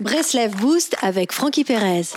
[0.00, 2.14] Breslev Boost avec Frankie Perez.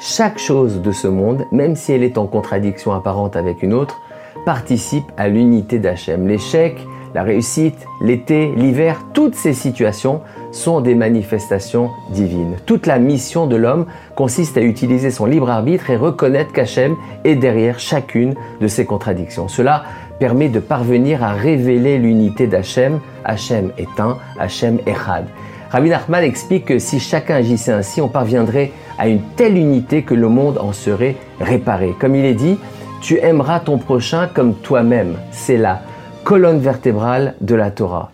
[0.00, 4.00] Chaque chose de ce monde, même si elle est en contradiction apparente avec une autre,
[4.46, 6.26] participe à l'unité d'Hachem.
[6.26, 6.78] L'échec,
[7.14, 10.20] la réussite, l'été, l'hiver, toutes ces situations
[10.50, 12.56] sont des manifestations divines.
[12.66, 13.86] Toute la mission de l'homme
[14.16, 19.46] consiste à utiliser son libre arbitre et reconnaître qu'Hachem est derrière chacune de ces contradictions.
[19.46, 19.84] Cela
[20.18, 22.98] permet de parvenir à révéler l'unité d'Hachem.
[23.24, 25.26] Hachem est un, Hachem Echad.
[25.70, 30.14] Rabbi Nachman explique que si chacun agissait ainsi, on parviendrait à une telle unité que
[30.14, 31.94] le monde en serait réparé.
[31.98, 32.58] Comme il est dit,
[33.00, 35.16] tu aimeras ton prochain comme toi-même.
[35.32, 35.82] C'est là
[36.24, 38.10] colonne vertébrale de la Torah.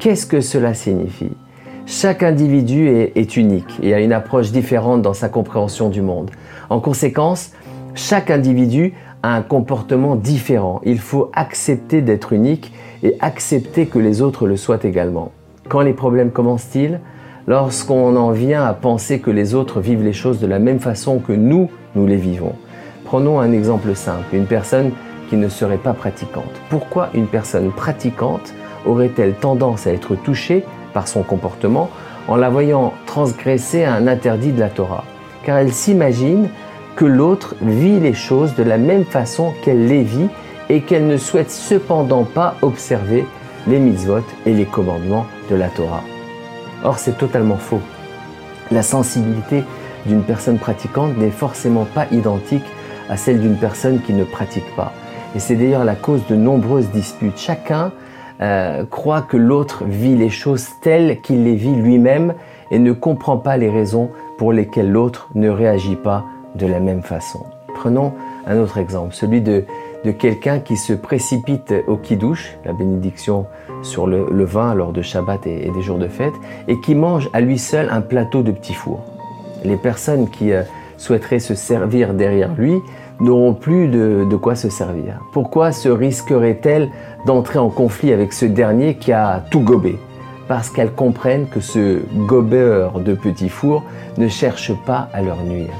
[0.00, 1.30] Qu'est-ce que cela signifie?
[1.86, 6.32] Chaque individu est, unique et a une approche différente dans sa compréhension du monde.
[6.68, 7.52] En conséquence,
[7.94, 10.80] chaque individu a un comportement différent.
[10.84, 12.72] Il faut accepter d'être unique
[13.04, 15.30] et accepter que les autres le soient également.
[15.68, 16.98] Quand les problèmes commencent-ils?
[17.46, 21.20] Lorsqu'on en vient à penser que les autres vivent les choses de la même façon
[21.20, 22.54] que nous, nous les vivons.
[23.04, 24.34] Prenons un exemple simple.
[24.34, 24.90] Une personne
[25.36, 26.60] ne serait pas pratiquante.
[26.68, 28.54] Pourquoi une personne pratiquante
[28.86, 31.90] aurait-elle tendance à être touchée par son comportement
[32.28, 35.04] en la voyant transgresser un interdit de la Torah?
[35.44, 36.48] Car elle s'imagine
[36.96, 40.28] que l'autre vit les choses de la même façon qu'elle les vit
[40.68, 43.26] et qu'elle ne souhaite cependant pas observer
[43.66, 46.02] les mitzvot et les commandements de la Torah.
[46.84, 47.80] Or, c'est totalement faux.
[48.70, 49.64] La sensibilité
[50.06, 52.64] d'une personne pratiquante n'est forcément pas identique
[53.08, 54.92] à celle d'une personne qui ne pratique pas.
[55.34, 57.38] Et c'est d'ailleurs la cause de nombreuses disputes.
[57.38, 57.92] Chacun
[58.40, 62.34] euh, croit que l'autre vit les choses telles qu'il les vit lui-même
[62.70, 66.24] et ne comprend pas les raisons pour lesquelles l'autre ne réagit pas
[66.54, 67.44] de la même façon.
[67.74, 68.12] Prenons
[68.46, 69.64] un autre exemple, celui de,
[70.18, 73.46] quelqu'un qui se précipite au kidouche, la bénédiction
[73.82, 76.34] sur le, vin lors de Shabbat et, des jours de fête,
[76.68, 79.04] et qui mange à lui seul un plateau de petits fours.
[79.64, 80.62] Les personnes qui euh,
[80.96, 82.74] souhaiteraient se servir derrière lui
[83.20, 85.20] n'auront plus de, quoi se servir.
[85.32, 86.90] Pourquoi se risquerait-elle
[87.26, 89.98] d'entrer en conflit avec ce dernier qui a tout gobé?
[90.48, 93.82] Parce qu'elles comprennent que ce gobeur de petits fours
[94.18, 95.72] ne cherche pas à leur nuire.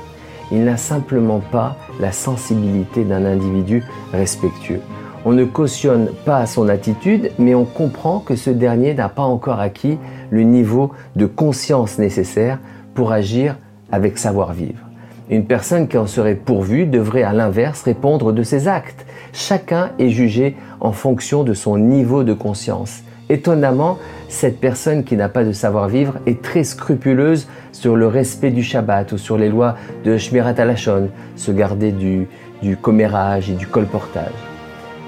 [0.52, 4.80] Il n'a simplement pas la sensibilité d'un individu respectueux.
[5.26, 9.58] On ne cautionne pas son attitude, mais on comprend que ce dernier n'a pas encore
[9.58, 9.98] acquis
[10.30, 12.58] le niveau de conscience nécessaire
[12.94, 13.56] pour agir
[13.90, 14.93] avec savoir-vivre.
[15.30, 19.06] Une personne qui en serait pourvue devrait à l'inverse répondre de ses actes.
[19.32, 23.02] Chacun est jugé en fonction de son niveau de conscience.
[23.30, 23.98] Étonnamment,
[24.28, 29.12] cette personne qui n'a pas de savoir-vivre est très scrupuleuse sur le respect du Shabbat
[29.12, 32.28] ou sur les lois de Shmirat Alashon, se garder du,
[32.60, 34.34] du commérage et du colportage.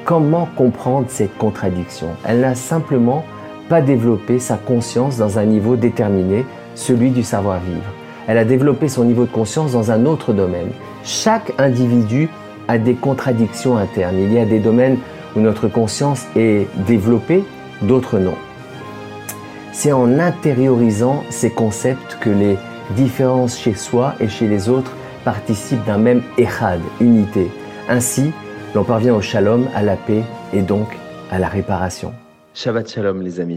[0.07, 2.09] Comment comprendre cette contradiction?
[2.27, 3.23] Elle n'a simplement
[3.69, 9.05] pas développé sa conscience dans un niveau déterminé, celui du savoir-vivre elle a développé son
[9.05, 10.71] niveau de conscience dans un autre domaine.
[11.05, 12.29] Chaque individu
[12.69, 14.19] a des contradictions internes.
[14.19, 14.99] Il y a des domaines
[15.37, 17.45] où notre conscience est développée,
[17.83, 18.35] d'autres non.
[19.73, 22.57] C'est en intériorisant ces concepts que les
[22.97, 24.93] différences chez soi et chez les autres
[25.25, 27.51] participent d'un même echad, unité.
[27.89, 28.33] Ainsi,
[28.75, 30.23] l'on parvient au shalom, à la paix
[30.53, 30.89] et donc
[31.31, 32.13] à la réparation.
[32.55, 33.55] Shabbat shalom les amis.